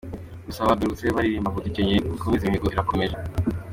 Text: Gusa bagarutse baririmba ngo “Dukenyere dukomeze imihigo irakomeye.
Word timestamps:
Gusa 0.45 0.67
bagarutse 0.67 1.03
baririmba 1.15 1.49
ngo 1.51 1.59
“Dukenyere 1.65 2.09
dukomeze 2.13 2.43
imihigo 2.45 2.67
irakomeye. 2.69 3.13